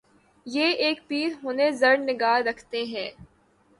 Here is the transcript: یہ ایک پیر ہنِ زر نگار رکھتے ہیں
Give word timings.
یہ 0.45 0.67
ایک 0.77 1.01
پیر 1.07 1.29
ہنِ 1.43 1.69
زر 1.71 1.97
نگار 1.99 2.41
رکھتے 2.45 2.83
ہیں 2.85 3.09